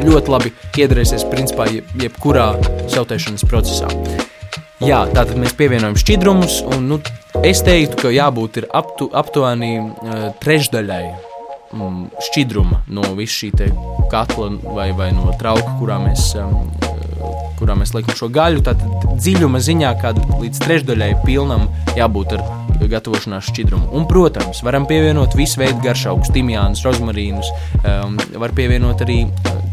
ļoti 0.00 0.32
labi 0.32 0.54
iedarēsies 0.80 1.26
principā 1.32 1.68
jebkurā 1.70 2.52
sautēšanas 2.92 3.44
procesā. 3.50 3.90
Jā, 4.84 5.04
tātad 5.12 5.36
mēs 5.40 5.54
pievienojam 5.56 5.96
šķidrumus, 6.00 6.58
un 6.74 6.88
nu, 6.90 6.98
es 7.46 7.62
teiktu, 7.64 8.00
ka 8.00 8.12
jābūt 8.12 8.64
aptu, 8.66 9.08
aptuveni 9.16 9.76
uh, 9.80 10.26
trešdaļai 10.42 11.04
um, 11.76 12.08
šķidruma 12.30 12.84
no 12.92 13.06
visa 13.18 13.44
šī 13.44 13.52
katla 14.12 14.50
vai, 14.74 14.90
vai 14.96 15.12
no 15.16 15.32
trauka, 15.40 15.76
kurā 15.80 16.00
mēs, 16.02 16.32
um, 16.40 16.68
kurā 17.64 17.78
mēs 17.80 17.94
liekam 17.96 18.18
šo 18.18 18.28
gaļu. 18.34 18.64
Tad 18.66 18.82
dziļuma 19.16 19.62
ziņā 19.64 19.94
kādu 20.02 20.24
līdz 20.42 20.60
trešdaļai 20.66 21.10
pilnam 21.24 21.66
jābūt 21.96 22.36
ar 22.36 22.44
gatavošanās 22.90 23.48
šķidrumu. 23.48 23.88
Un, 23.96 24.04
protams, 24.10 24.60
varam 24.66 24.84
pievienot 24.90 25.36
visu 25.38 25.62
veidu 25.62 25.80
garšaugus, 25.84 26.32
timjānus, 26.34 26.84
rozmarīnus, 26.84 27.48
um, 27.80 28.18
var 28.42 28.52
pievienot 28.56 29.04
arī 29.06 29.22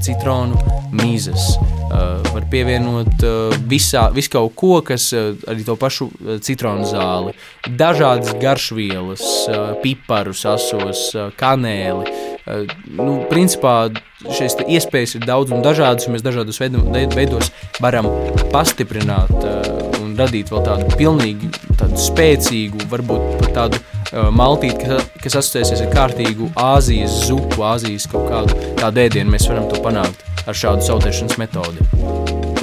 citronu 0.03 0.57
mīzes. 0.95 1.55
Uh, 1.91 2.21
var 2.31 2.45
pievienot 2.47 3.23
uh, 3.27 3.55
visā, 3.67 4.05
visu 4.15 4.31
kaut 4.31 4.53
ko, 4.55 4.77
kas 4.85 5.09
uh, 5.11 5.33
arī 5.51 5.65
to 5.67 5.75
pašu 5.79 6.07
uh, 6.07 6.37
citronu 6.43 6.87
zāli, 6.87 7.33
dažādas 7.67 8.31
garšvielas, 8.39 9.25
uh, 9.51 9.73
piparus, 9.83 10.45
asos, 10.47 11.09
uh, 11.17 11.27
kanēli. 11.35 12.07
Uh, 12.47 12.63
nu, 12.95 13.19
principā 13.27 13.75
šīs 14.23 14.55
iespējas 14.63 15.17
ir 15.19 15.27
daudz 15.27 15.51
un 15.51 15.65
dažādas, 15.65 16.07
un 16.07 16.15
mēs 16.15 16.23
dažādos 16.23 16.61
veidos 16.63 17.51
varam 17.83 18.07
pastiprināt 18.55 19.35
uh, 19.41 19.91
un 19.99 20.15
radīt 20.19 20.51
vēl 20.51 20.63
tādu 20.67 20.95
pilnīgi 20.95 21.51
tādu 21.75 21.99
spēcīgu, 21.99 22.87
varbūt 22.91 23.35
pat 23.43 23.57
tādu 23.57 23.83
maltīti, 24.11 24.85
kas, 24.85 25.07
kas 25.23 25.37
asociēsies 25.41 25.85
ar 25.85 25.93
kārtīgu 25.93 26.51
Āzijas 26.59 27.21
zupu, 27.27 27.63
Āzijas 27.67 28.07
kaut 28.11 28.29
kādu 28.31 28.73
tādu 28.79 29.05
ēdienu. 29.05 29.31
Mēs 29.33 29.47
varam 29.49 29.69
to 29.71 29.79
panākt 29.83 30.25
ar 30.47 30.57
šādu 30.57 30.85
sautēšanas 30.87 31.39
metodi. 31.41 31.85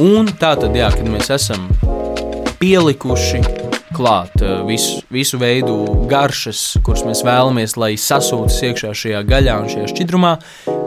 Un 0.03 0.31
tā 0.39 0.53
tad, 0.61 0.77
jā, 0.77 0.91
kad 0.95 1.09
mēs 1.11 1.33
esam 1.35 1.67
pielikuši 2.61 3.43
klāt 3.97 4.43
eh, 4.43 4.61
visu, 4.69 5.01
visu 5.15 5.41
veidu 5.41 5.77
garšas, 6.11 6.79
kuras 6.87 7.05
mēs 7.07 7.25
vēlamies, 7.27 7.77
lai 7.81 7.95
sasūtas 7.99 8.61
iekšā 8.69 8.95
šajā 9.03 9.25
gaļā 9.29 9.59
un 9.63 9.71
šajā 9.73 9.91
šķidrumā, 9.95 10.35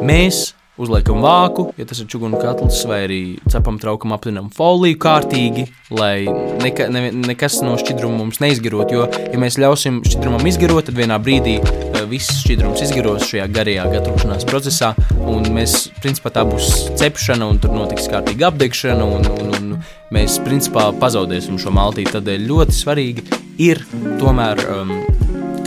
mēs 0.06 0.52
uzliekam 0.80 1.22
vāku, 1.24 1.68
ja 1.78 1.86
tas 1.88 2.00
ir 2.02 2.08
čūnu 2.12 2.40
katls, 2.42 2.80
vai 2.88 3.02
arī 3.06 3.22
cepam 3.52 3.78
traukam 3.82 4.16
aptinam 4.16 4.50
foliju 4.56 5.00
kārtīgi, 5.02 5.68
lai 5.92 6.26
neka, 6.62 6.88
ne, 6.94 7.10
nekas 7.12 7.60
no 7.66 7.76
šķidruma 7.80 8.22
mums 8.22 8.40
neizgarot. 8.44 8.94
Jo, 8.96 9.08
ja 9.12 9.42
mēs 9.42 9.60
ļausim 9.62 10.02
šķidrumam 10.08 10.48
izgarot, 10.48 10.88
tad 10.88 10.98
vienā 11.00 11.20
brīdī 11.22 11.58
uh, 11.62 12.02
viss 12.10 12.42
šķidrums 12.44 12.84
izgaros 12.88 13.28
šajā 13.30 13.48
garajā 13.52 13.88
gatavošanās 13.92 14.48
procesā, 14.50 14.94
un 15.20 15.52
mēs, 15.56 15.90
principā, 16.02 16.34
tā 16.34 16.46
būs 16.48 16.72
cepšana, 17.00 17.52
un 17.52 17.62
tur 17.62 17.76
notiks 17.76 18.10
kārtīga 18.12 18.50
apdegšana, 18.52 19.06
un, 19.06 19.28
un, 19.36 19.56
un 19.58 19.72
mēs, 20.16 20.40
principā, 20.46 20.90
pazaudēsim 21.02 21.60
šo 21.62 21.74
maltīti. 21.76 22.16
Tādēļ 22.16 22.48
ļoti 22.48 22.78
svarīgi 22.80 23.28
ir 23.62 23.84
tomēr 24.22 24.66
um, 24.72 24.96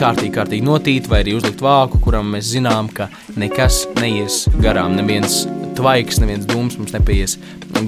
kārtīgi, 0.01 0.33
kārtīgi 0.35 0.67
notīt, 0.67 1.11
vai 1.11 1.23
arī 1.25 1.37
uzlikt 1.39 1.63
vāku, 1.65 2.01
kuram 2.05 2.35
mēs 2.35 2.53
zinām, 2.55 2.91
ka 2.95 3.11
nekas 3.41 3.85
neies 4.01 4.45
garām, 4.63 4.97
neviens 4.99 5.45
tvaiks, 5.75 6.21
neviens 6.23 6.47
dūms 6.49 6.79
mums 6.79 6.95
nepaies 6.95 7.37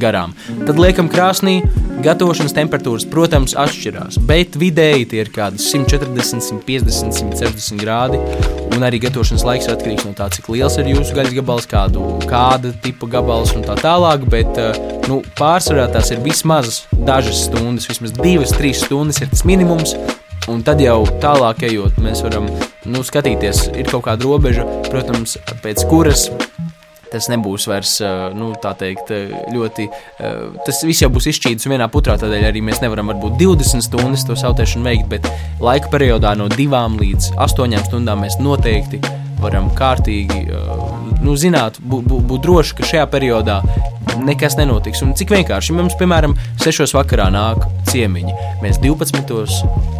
garām. 0.02 0.34
Tad 0.66 0.78
liekam 0.80 1.08
krāsnī, 1.10 1.60
gatavošanas 2.04 2.54
temperatūras, 2.56 3.06
protams, 3.10 3.54
atšķirās, 3.58 4.18
bet 4.26 4.58
vidēji 4.58 5.06
tie 5.12 5.22
ir 5.22 5.30
kādi 5.34 5.62
140, 5.62 6.42
150, 6.42 7.14
160 7.20 7.80
grādi, 7.80 8.20
un 8.74 8.86
arī 8.86 9.00
gatavošanas 9.06 9.46
laiks 9.46 9.68
ir 9.68 9.76
atkarīgs 9.76 10.06
no 10.08 10.12
tā, 10.18 10.28
cik 10.34 10.50
liels 10.52 10.76
ir 10.82 10.90
jūsu 10.92 11.16
gaļas 11.16 11.38
gabals, 11.38 11.70
kādu, 11.70 12.04
kāda 12.28 12.74
tipa 12.84 13.08
gabals 13.16 13.54
un 13.56 13.64
tā 13.66 13.78
tālāk, 13.80 14.26
bet 14.32 14.60
eh, 14.60 14.82
nu, 15.06 15.22
pārsvarā 15.38 15.88
tās 15.94 16.12
ir 16.12 16.22
vismaz 16.26 16.84
dažas 17.06 17.46
stundas, 17.46 17.88
vismaz 17.92 18.14
divas, 18.18 18.54
trīs 18.58 18.82
stundas 18.84 19.22
ir 19.22 19.32
tas 19.32 19.46
minimums, 19.48 19.94
Un 20.52 20.62
tad 20.62 20.78
jau 20.78 21.00
tālāk 21.22 21.64
ejot, 21.66 21.96
mēs 22.02 22.22
varam 22.22 22.46
nu, 22.86 23.02
skatīties, 23.02 23.64
ir 23.74 23.88
kaut 23.90 24.04
kāda 24.06 24.28
robeža, 24.28 24.66
protams, 24.86 25.34
pēc 25.64 25.82
kuras 25.90 26.28
tas 27.10 27.28
nebūs 27.30 27.66
vairs 27.70 27.96
nu, 28.36 28.52
teikt, 28.60 29.12
ļoti. 29.54 29.86
Tas 30.66 30.82
viss 30.86 31.04
jau 31.04 31.10
būs 31.14 31.28
izšķīdis 31.32 31.68
vienā 31.70 31.86
putrā, 31.92 32.16
tādēļ 32.20 32.48
arī 32.50 32.62
mēs 32.66 32.82
nevaram 32.82 33.12
varbūt 33.12 33.38
20 33.42 33.86
stundas 33.86 34.26
to 34.26 34.36
sautēšanu 34.38 34.86
veikt, 34.86 35.08
bet 35.10 35.30
laika 35.62 35.90
periodā 35.92 36.34
no 36.38 36.50
2 36.52 36.82
līdz 37.00 37.32
8 37.46 37.78
stundām 37.88 38.22
mēs 38.26 38.38
noteikti 38.42 39.02
varam 39.42 39.70
kārtīgi 39.76 40.46
nu, 41.26 41.34
zināt, 41.38 41.80
būt 41.82 42.06
bū, 42.06 42.20
būt 42.30 42.44
droši, 42.46 42.76
ka 42.78 42.86
šajā 42.86 43.06
periodā 43.10 43.60
nekas 44.22 44.56
nenotiks. 44.58 45.02
Un 45.04 45.16
cik 45.18 45.34
vienkārši 45.34 45.74
mums, 45.76 45.96
piemēram, 45.98 46.36
6 46.62 46.94
vakarā 46.96 47.28
nāk 47.34 47.66
ciemiņi, 47.90 48.36
mēs 48.62 48.80
12 48.84 49.26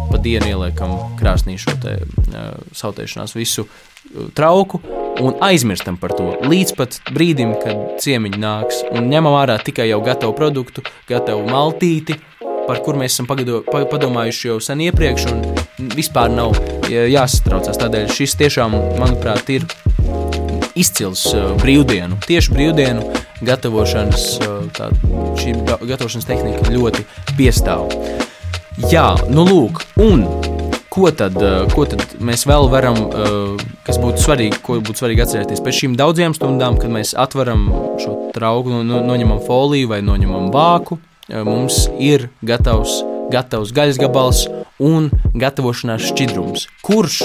pa 0.07 0.21
dienu 0.23 0.53
ieliekam 0.53 0.95
krāsnī 1.19 1.57
šo 1.59 1.75
te, 1.83 1.97
uh, 2.07 2.47
sautēšanās 2.77 3.35
visu 3.35 3.65
uh, 3.67 4.29
trauku 4.37 4.79
un 5.19 5.35
aizmirstam 5.43 5.97
par 5.99 6.13
to 6.15 6.29
līdz 6.47 6.75
pat 6.77 6.99
brīdim, 7.11 7.57
kad 7.63 7.99
ciemiņi 8.03 8.39
nāks 8.39 8.83
un 8.93 9.09
ņemam 9.11 9.35
ārā 9.41 9.57
tikai 9.59 9.89
jau 9.89 9.99
gatavu 10.05 10.35
produktu, 10.37 10.85
gatavu 11.09 11.43
maltīti, 11.49 12.15
par 12.67 12.81
kur 12.85 12.99
mēs 12.99 13.15
esam 13.15 13.27
pagado, 13.29 13.61
padomājuši 13.67 14.49
jau 14.51 14.57
sen 14.63 14.83
iepriekš 14.87 15.27
un 15.31 15.91
vispār 15.95 16.31
nav 16.31 16.55
jāsatraucās. 16.87 17.79
Tādēļ 17.79 18.11
šis 18.13 18.35
tiešām, 18.39 18.75
manuprāt, 18.99 19.49
ir 19.55 19.67
izcils 20.77 21.25
uh, 21.33 21.53
brīvdienu, 21.61 22.19
tieši 22.27 22.53
brīvdienu 22.53 23.05
gatavošanas, 23.47 24.27
uh, 24.41 24.59
tā, 24.77 24.91
šī 25.41 25.57
gatavošanas 25.65 26.29
tehnika 26.29 26.71
ļoti 26.73 27.07
piestāv. 27.37 27.89
Jā, 28.91 29.09
nu 29.33 29.47
lūk, 29.47 29.81
un 30.05 30.27
ko 30.97 31.11
tad, 31.11 31.37
eh, 31.37 31.65
ko 31.75 31.85
tad 31.85 32.01
mēs 32.17 32.47
vēl 32.49 32.69
varam, 32.73 32.97
eh, 32.97 33.65
kas 33.85 33.99
būtu 34.01 34.23
svarīgi, 34.23 34.61
ko 34.65 34.79
būtu 34.81 35.01
svarīgi 35.03 35.23
atcerēties 35.25 35.61
pēc 35.61 35.81
šīm 35.81 35.97
daudzajām 35.97 36.33
stundām, 36.33 36.79
kad 36.81 36.89
mēs 36.89 37.13
atveram 37.13 37.67
šo 38.01 38.31
trauku, 38.33 38.81
no, 38.83 39.01
noņemam 39.05 39.43
foliju 39.45 39.91
vai 39.93 40.01
noņemam 40.01 40.49
vāku, 40.51 40.97
eh, 41.29 41.43
mums 41.43 41.87
ir 41.99 42.29
gatavs, 42.43 43.03
gatavs 43.29 43.71
gaļas 43.71 44.01
gabals 44.01 44.47
un 44.79 45.11
gatavošanās 45.33 46.09
šķidrums, 46.09 46.67
kurš, 46.81 47.21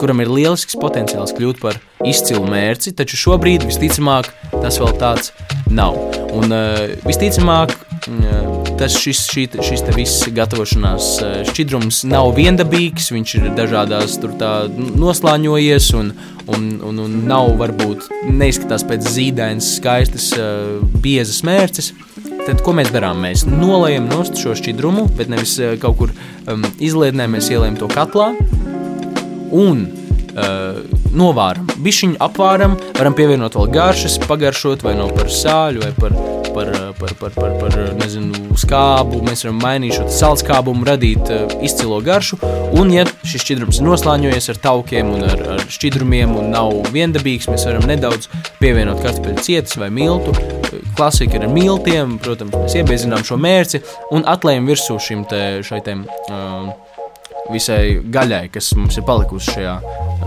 kuram 0.00 0.22
ir 0.22 0.30
lielisks 0.32 0.76
potenciāls 0.80 1.34
kļūt 1.36 1.60
par 1.62 1.78
izcilu 2.04 2.44
mērci, 2.48 2.92
taču 2.96 3.18
šobrīd 3.20 3.64
visticamāk 3.68 4.30
tas 4.52 4.78
vēl 4.80 4.94
tāds 5.00 5.32
nav. 5.72 5.96
Un 6.34 6.52
visticamāk, 7.06 7.74
tas 8.78 8.96
šis, 8.98 9.24
šī, 9.30 9.46
šis 9.64 9.84
viss 9.94 10.28
gatavošanās 10.34 11.10
šķidrums 11.50 12.02
nav 12.10 12.32
viendabīgs, 12.38 13.12
viņš 13.14 13.34
ir 13.38 13.50
dažādās 13.56 14.18
tur 14.22 14.34
tā 14.40 14.52
noslāņojies 14.74 15.90
un, 16.00 16.10
un, 16.50 16.66
un, 16.90 17.04
un 17.06 17.20
nav 17.28 17.54
varbūt 17.60 18.08
neizskatās 18.34 18.86
pēc 18.88 19.06
zīdainas, 19.14 19.76
skaistas, 19.78 20.32
biezas 21.04 21.44
mērces. 21.46 21.94
Tad, 22.44 22.60
ko 22.60 22.74
mēs 22.76 22.90
darām? 22.92 23.22
Mēs 23.24 23.46
nolējam 23.48 24.10
nost 24.10 24.36
šo 24.36 24.52
šķidrumu, 24.58 25.06
bet 25.16 25.30
nevis 25.32 25.56
kaut 25.80 25.96
kur 26.02 26.12
um, 26.12 26.66
izlietnē, 26.76 27.24
mēs 27.32 27.48
ielējam 27.54 27.78
to 27.80 27.88
katlā 27.94 28.34
un 29.52 29.84
uh, 30.34 30.82
novāram. 31.14 31.68
Bišķiņu 31.84 32.20
apvāram, 32.24 32.78
varam 32.98 33.16
pievienot 33.16 33.58
vēl 33.58 33.72
garšas, 33.74 34.18
pagaršot 34.26 34.84
vai 34.86 34.96
no 34.98 35.08
par 35.14 35.30
sāļu 35.32 35.84
vai 35.84 35.92
par, 35.98 36.16
par, 36.54 36.70
par, 36.98 37.14
par, 37.20 37.36
par, 37.36 37.54
par 37.60 37.76
nezinu, 38.00 38.44
skābu. 38.60 39.22
Mēs 39.26 39.44
varam 39.46 39.60
mainīt 39.62 39.96
šo 39.96 40.06
saldskābumu, 40.12 40.86
radīt 40.88 41.30
uh, 41.32 41.56
izcilo 41.64 42.00
garšu. 42.04 42.38
Un, 42.78 42.92
ja 42.94 43.06
šis 43.22 43.44
šķidrums 43.44 43.80
ir 43.80 43.88
noslāņojies 43.88 44.50
ar 44.54 44.60
taukiem 44.68 45.12
un 45.16 45.26
ar, 45.28 45.44
ar 45.56 45.66
šķidrumiem 45.72 46.34
un 46.38 46.52
nav 46.54 46.74
viendabīgs, 46.94 47.50
mēs 47.50 47.66
varam 47.68 47.86
nedaudz 47.90 48.30
pievienot 48.60 49.02
kartupeļu 49.04 49.46
cietas 49.46 49.78
vai 49.80 49.90
miltu. 49.94 50.34
Klasika 50.94 51.38
ir 51.38 51.46
ar 51.46 51.50
miltiem, 51.54 52.18
protams, 52.22 52.54
mēs 52.54 52.76
iebiezinām 52.78 53.24
šo 53.26 53.38
mērci 53.40 53.82
un 54.14 54.26
atlējam 54.30 54.68
virsū 54.70 54.98
šim 55.02 55.24
te, 55.30 55.42
šai 55.66 55.80
te, 55.86 55.96
uh, 56.30 56.70
visai 57.52 57.98
gaļai, 58.14 58.48
kas 58.52 58.70
mums 58.78 58.96
ir 58.98 59.04
palikusi 59.06 59.56
šajā 59.56 59.74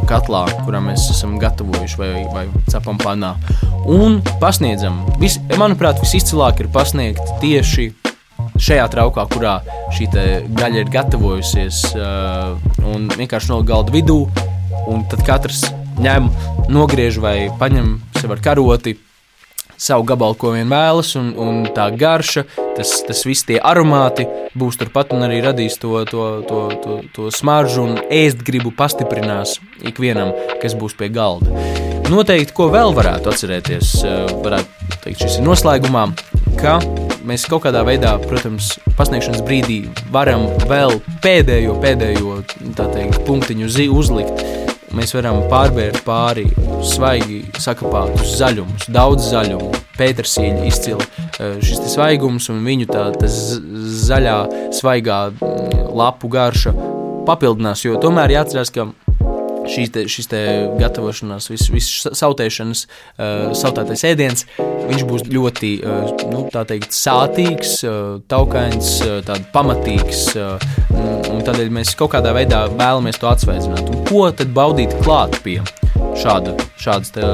katlā, 0.09 0.43
kurā 0.65 0.81
mēs 0.83 1.07
esam 1.13 1.37
gatavojuši 1.41 1.99
vai, 1.99 2.11
vai 2.33 2.43
cepam 2.71 2.99
panā. 3.01 3.33
Un 3.87 4.19
pasniedzam, 4.41 4.99
vis, 5.21 5.39
manuprāt, 5.57 6.01
visizcilāk 6.03 6.61
ir 6.63 6.71
pasniegt 6.73 7.33
tieši 7.41 7.89
šajā 8.61 8.85
traukā, 8.93 9.25
kurā 9.31 9.57
šī 9.95 10.09
gaļa 10.57 10.83
ir 10.83 10.93
gatavojusies, 10.93 11.81
uh, 11.95 12.55
un 12.93 13.09
vienkārši 13.13 13.53
no 13.53 13.61
galda 13.65 13.93
vidū, 13.95 14.23
un 14.87 15.03
tad 15.09 15.25
katrs 15.27 15.65
ņem, 15.97 16.29
nogriež 16.69 17.19
vai 17.23 17.37
paņem 17.59 17.97
sev 18.19 18.35
ar 18.35 18.43
karoti 18.43 18.97
savu 19.77 20.05
gabalu, 20.09 20.35
ko 20.39 20.51
vien 20.55 20.69
vēlas, 20.71 21.13
un, 21.19 21.31
un 21.37 21.63
tā 21.75 21.87
garša, 21.93 22.43
tas, 22.77 22.93
tas 23.07 23.23
viss 23.27 23.45
tie 23.47 23.59
aromāti 23.61 24.27
būs 24.57 24.79
turpat 24.81 25.13
un 25.15 25.25
arī 25.27 25.41
radīs 25.45 25.77
to, 25.81 25.93
to, 26.09 26.27
to, 26.49 26.61
to, 26.83 26.99
to 27.15 27.31
smaržu 27.33 27.85
un 27.85 27.99
ēst 28.09 28.43
gribu 28.45 28.73
pastiprinās 28.75 29.57
ikvienam, 29.85 30.33
kas 30.61 30.77
būs 30.77 30.97
pie 30.97 31.11
galda. 31.13 31.53
Noteikti, 32.07 32.55
ko 32.55 32.69
vēl 32.71 32.93
varētu 32.95 33.33
atcerēties, 33.33 33.89
eh, 34.07 34.29
varētu 34.43 35.01
teikt, 35.03 35.25
šis 35.25 35.41
ir 35.41 35.47
noslēgumā, 35.47 36.05
ka 36.55 36.77
mēs 37.27 37.43
kaut 37.51 37.65
kādā 37.65 37.83
veidā, 37.83 38.13
protams, 38.29 38.77
pasniegšanas 38.95 39.43
brīdī 39.43 39.81
varam 40.13 40.47
vēl 40.69 41.01
pēdējo, 41.25 41.75
pēdējo 41.83 42.39
teikt, 42.79 43.19
punktiņu 43.27 43.67
uzlikt 43.91 44.45
mēs 44.97 45.13
varam 45.15 45.43
pārbērt 45.51 46.01
pāri 46.07 46.47
svaigi 46.85 47.41
sakapātus 47.61 48.37
zaļumus, 48.39 48.87
daudz 48.93 49.29
zaļumu, 49.31 49.71
pētersīļa 49.97 50.65
izcili 50.67 51.05
eh, 51.05 51.57
šis 51.63 51.83
svaigums 51.93 52.49
un 52.53 52.63
viņu 52.65 52.89
tā 52.89 53.09
zaļā, 54.07 54.37
svaigā 54.77 55.19
mm, 55.33 55.91
lapu 55.97 56.31
garša 56.33 56.73
papildinās, 57.27 57.83
jo 57.85 57.99
tomēr 58.01 58.37
jāatcerās, 58.37 58.71
ka 58.73 58.87
šīs 59.71 59.91
te, 59.93 60.05
šis 60.11 60.29
te 60.31 60.41
gatavošanās, 60.79 61.49
viss 61.51 61.71
vis 61.73 61.89
sautēšanas, 62.17 62.83
uh, 62.87 63.53
sautētais 63.57 64.05
ēdiens, 64.09 64.45
viņš 64.57 65.05
būs 65.09 65.27
ļoti, 65.31 65.71
uh, 65.83 66.13
nu, 66.31 66.45
tā 66.53 66.63
teikt, 66.69 66.95
sātīgs, 66.95 67.77
uh, 67.87 68.17
taukains, 68.31 68.93
uh, 69.05 69.35
pamatīgs, 69.53 70.23
uh, 70.39 70.57
un 71.33 71.43
tādēļ 71.47 71.71
mēs 71.79 71.95
kaut 71.99 72.15
kādā 72.15 72.33
veidā 72.37 72.65
vēlamies 72.73 73.21
to 73.21 73.29
atsveicināt. 73.31 73.87
Un 73.91 74.03
ko 74.09 74.27
tad 74.31 74.53
baudīt 74.55 74.95
klāt 75.03 75.39
pie 75.45 75.59
šāda, 76.17 76.57
šādas 76.81 77.13
te, 77.15 77.31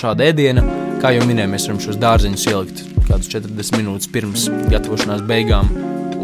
šāda 0.00 0.30
ēdiena? 0.32 0.64
Kā 1.02 1.12
jau 1.12 1.26
minēju, 1.28 1.52
mēs 1.52 1.68
varam 1.68 1.82
šos 1.84 2.00
dārzeņus 2.00 2.46
ielikt 2.50 2.86
kādus 3.06 3.30
40 3.30 3.78
minūtes 3.78 4.10
pirms 4.10 4.48
gatavošanās 4.72 5.22
beigām 5.28 5.70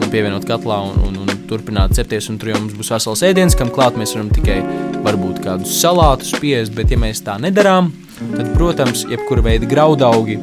un 0.02 0.12
pievienot 0.12 0.47
katlā 0.49 0.78
un, 0.90 0.99
un, 1.09 1.18
un 1.23 1.42
turpināt 1.50 1.94
cepties. 1.97 2.28
Un 2.32 2.38
tur 2.40 2.52
jau 2.52 2.61
mums 2.61 2.76
būs 2.78 2.92
vesels 2.94 3.25
ēdiens, 3.26 3.56
kam 3.59 3.72
klāt 3.74 3.98
mēs 4.00 4.16
varam 4.16 4.31
tikai 4.35 4.61
varbūt 5.03 5.42
kādus 5.44 5.79
salātus 5.83 6.35
piest, 6.42 6.74
bet 6.77 6.92
ja 6.92 7.00
mēs 7.00 7.24
tā 7.27 7.38
nedarām, 7.42 7.92
tad, 8.20 8.53
protams, 8.57 9.07
jebkura 9.11 9.46
veida 9.48 9.68
graudaugi, 9.70 10.38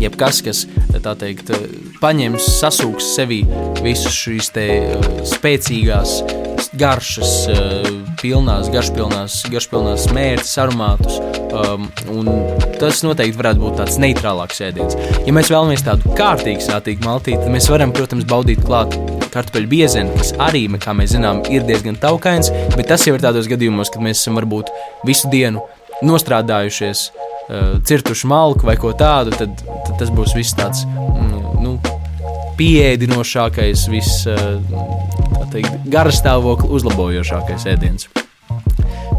jebkas, 0.00 0.42
kas 0.46 0.66
tā 1.00 1.16
teikt, 1.18 1.52
paņems, 2.02 2.46
sasūks 2.60 3.14
sevī 3.16 3.42
visus 3.84 4.16
šīs 4.16 4.54
te 4.54 4.70
uh, 4.84 6.49
spēcīgās 6.70 6.78
garšas, 6.78 7.48
uh, 7.48 8.16
pilnās, 8.20 8.68
garšpilnās, 8.70 9.44
garšpilnās 9.50 10.12
mērķis, 10.14 10.58
aromātus. 10.62 11.18
Um, 11.50 11.88
tas 12.78 13.02
noteikti 13.02 13.38
varētu 13.38 13.60
būt 13.60 13.76
tāds 13.80 13.98
neitrālāks 13.98 14.60
ēdiens. 14.62 14.94
Ja 15.26 15.32
mēs 15.32 15.50
vēlamies 15.50 15.82
tādu 15.82 16.12
kārtīgu 16.14 16.62
sātīgu 16.62 17.02
maltīti, 17.04 17.40
tad 17.42 17.50
mēs 17.50 17.68
varam, 17.70 17.92
protams, 17.92 18.24
baudīt 18.24 18.62
klāt 18.62 18.94
kartupeļu 19.34 19.70
biezeni, 19.70 20.14
kas 20.16 20.32
arī, 20.38 20.68
kā 20.78 20.94
mēs 20.94 21.14
zinām, 21.16 21.42
ir 21.50 21.66
diezgan 21.66 21.98
taukains, 21.98 22.50
bet 22.76 22.88
tas 22.90 23.06
jau 23.06 23.16
ir 23.16 23.24
tādos 23.24 23.50
gadījumos, 23.50 23.90
kad 23.90 24.02
mēs 24.02 24.22
esam 24.22 24.38
varbūt 24.38 24.70
visu 25.06 25.30
dienu 25.30 25.64
nostrādājušies, 26.06 27.08
uh, 27.10 27.80
cirtuši 27.86 28.30
malku 28.30 28.66
vai 28.66 28.78
ko 28.80 28.94
tādu, 28.94 29.34
tad, 29.34 29.58
tad 29.58 29.98
tas 30.00 30.14
būs 30.14 30.34
viss 30.38 30.54
tāds 30.58 30.86
mm, 30.86 31.60
nu, 31.66 31.76
pieēdinošākais, 32.58 33.88
viss 33.90 34.24
uh, 34.30 35.29
garastāvokli 35.90 36.70
uzlabojošākais 36.78 37.68
ēdiens. 37.74 38.08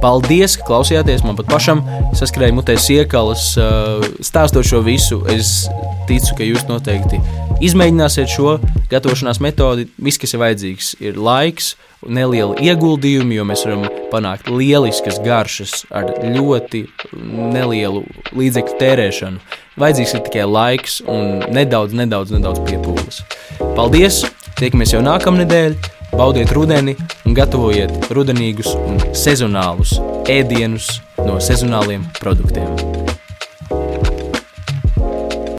Paldies, 0.01 0.55
ka 0.57 0.65
klausījāties. 0.65 1.21
Man 1.25 1.37
pat 1.37 1.51
pašam 1.51 1.83
saskrēja 2.17 2.55
mutēs 2.57 2.87
iekalas, 2.89 3.51
stāstot 4.25 4.65
šo 4.65 4.81
visu. 4.85 5.21
Es 5.29 5.67
ticu, 6.09 6.33
ka 6.39 6.47
jūs 6.47 6.65
noteikti 6.69 7.21
izmēģināsiet 7.61 8.31
šo 8.31 8.55
gatavošanās 8.89 9.41
metodi. 9.43 9.85
Viss, 10.01 10.17
kas 10.21 10.33
ir 10.33 10.41
vajadzīgs, 10.41 10.95
ir 11.05 11.21
laiks, 11.21 11.75
neliela 12.01 12.57
ieguldījuma, 12.57 13.37
jo 13.37 13.45
mēs 13.51 13.65
varam 13.67 13.85
panākt 14.11 14.49
lieliskas 14.49 15.21
garšas 15.21 15.83
ar 15.93 16.09
ļoti 16.25 16.87
nelielu 17.13 18.01
līdzekļu 18.33 18.77
tērēšanu. 18.81 19.45
Vajadzīgs 19.81 20.17
ir 20.17 20.25
tikai 20.25 20.49
laiks 20.49 20.99
un 21.05 21.45
nedaudz, 21.53 21.93
nedaudz, 21.97 22.33
nedaudz 22.33 22.65
piepūles. 22.65 23.21
Paldies! 23.77 24.23
Tiekamies 24.57 24.97
jau 24.97 25.05
nākamnedēļ! 25.05 26.00
Baudiet 26.11 26.51
rudeni 26.51 26.95
un 27.25 27.35
gatavojiet 27.37 28.11
rudenīgus 28.11 28.73
un 28.75 28.99
sezonālus 29.15 29.95
ēdienus 30.29 30.97
no 31.23 31.39
sezonāliem 31.43 32.07
produktiem. 32.19 32.90